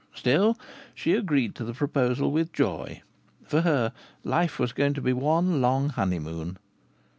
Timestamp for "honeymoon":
5.89-6.57